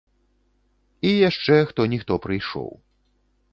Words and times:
І 1.09 1.11
яшчэ 1.29 1.55
хто-ніхто 1.73 2.13
прыйшоў. 2.27 2.69